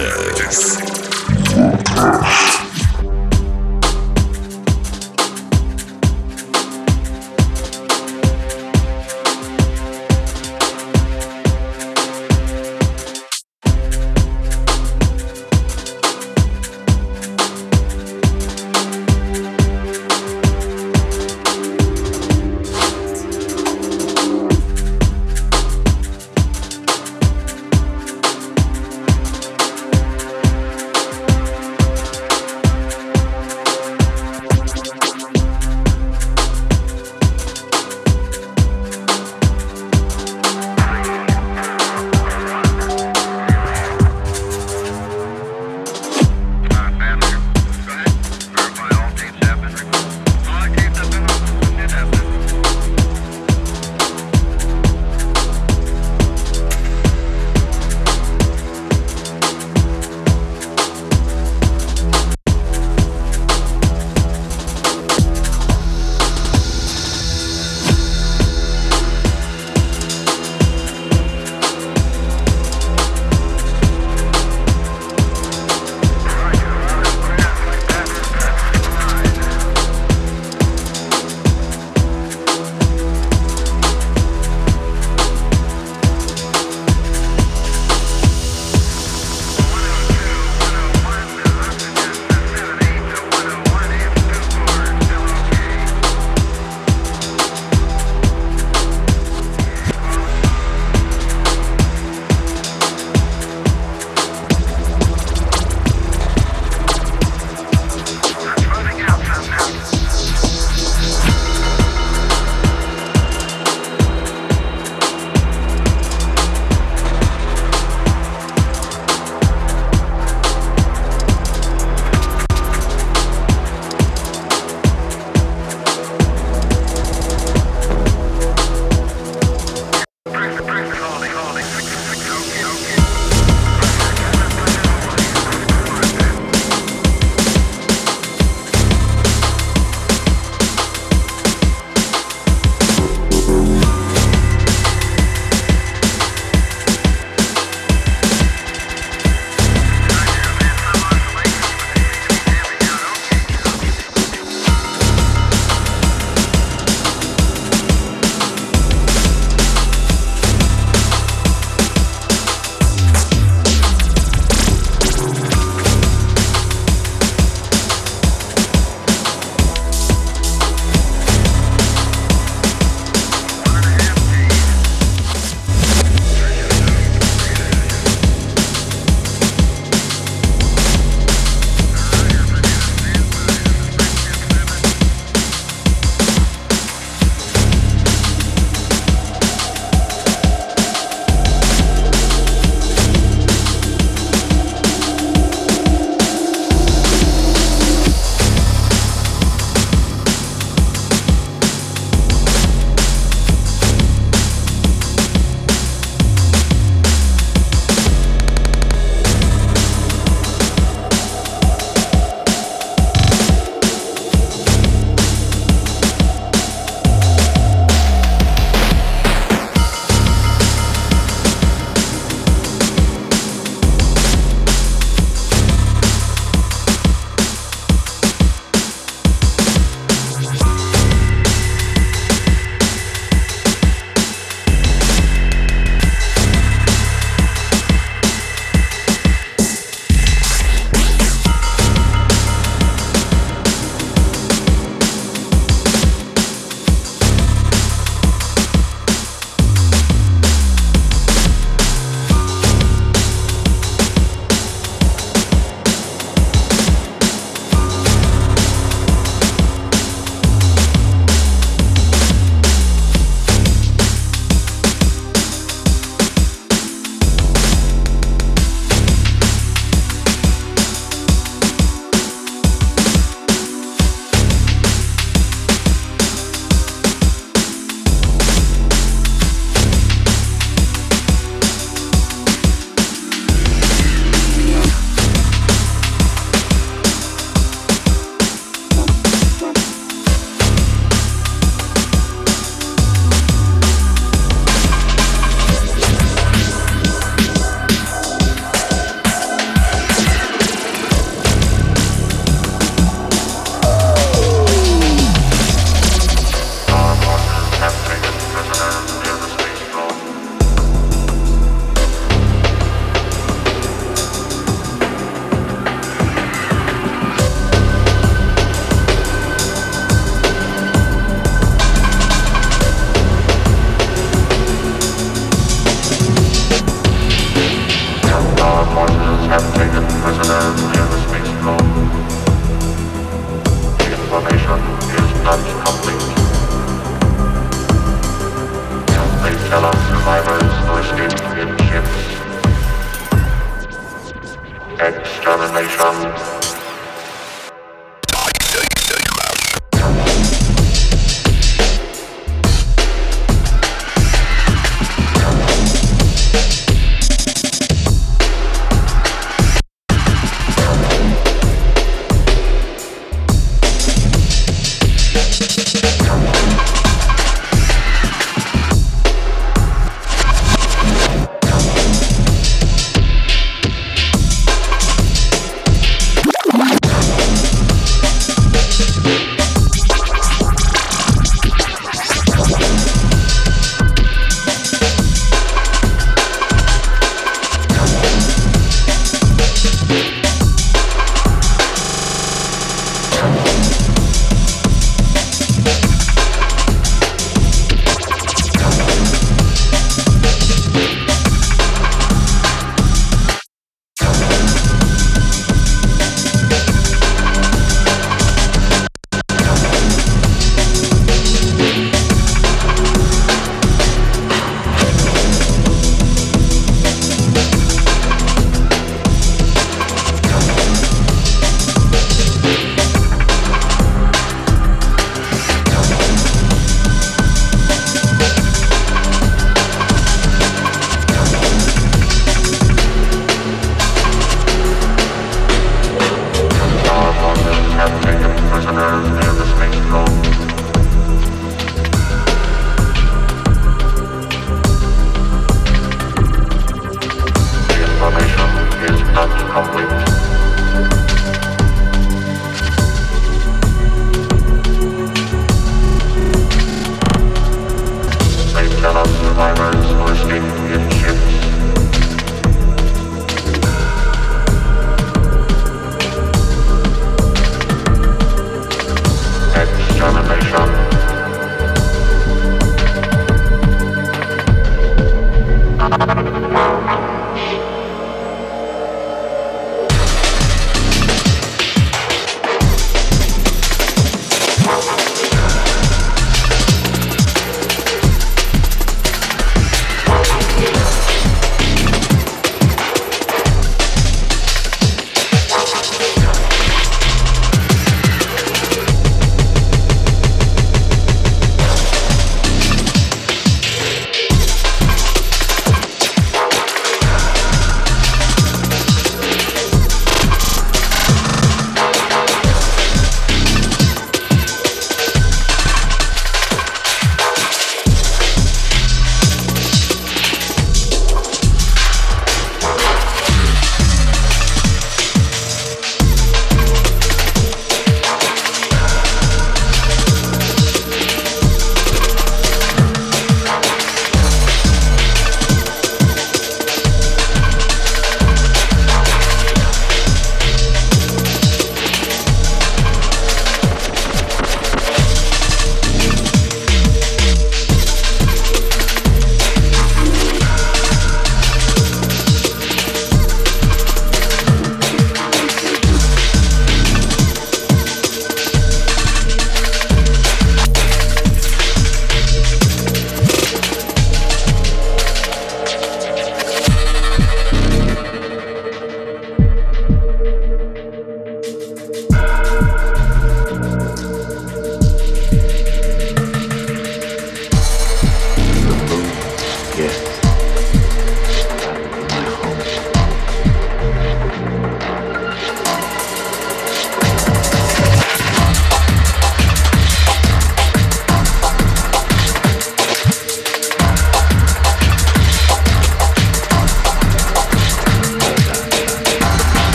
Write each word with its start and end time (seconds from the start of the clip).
Toxic 0.00 0.29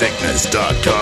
ToxicSickness.com. 0.00 0.99